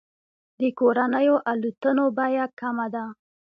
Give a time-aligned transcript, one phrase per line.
[0.59, 3.05] د کورنیو الوتنو بیه کمه ده.